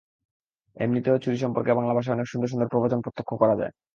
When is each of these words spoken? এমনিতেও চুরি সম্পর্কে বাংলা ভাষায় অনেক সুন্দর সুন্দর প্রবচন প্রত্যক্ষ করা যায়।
এমনিতেও 0.77 1.21
চুরি 1.23 1.37
সম্পর্কে 1.37 1.71
বাংলা 1.77 1.93
ভাষায় 1.97 2.15
অনেক 2.15 2.27
সুন্দর 2.29 2.51
সুন্দর 2.51 2.71
প্রবচন 2.73 2.99
প্রত্যক্ষ 3.01 3.31
করা 3.41 3.55
যায়। 3.57 3.73